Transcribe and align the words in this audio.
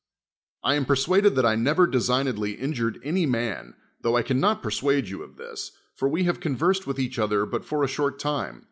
I 0.63 0.73
am 0.73 0.85
persuaded 0.85 1.35
that 1.35 1.45
I 1.45 1.53
never 1.53 1.85
designedly 1.85 2.53
injured 2.53 2.99
any 3.03 3.27
num, 3.27 3.75
tho 4.01 4.15
I 4.15 4.23
can 4.23 4.39
not 4.39 4.63
persuade 4.63 5.09
you 5.09 5.21
of 5.21 5.37
this, 5.37 5.73
for 5.93 6.09
we 6.09 6.23
have 6.23 6.39
convei'sed 6.39 6.87
with 6.87 6.97
each 6.97 7.19
other 7.19 7.45
but 7.45 7.63
for 7.65 7.83
a 7.83 7.87
short 7.87 8.17
time. 8.17 8.59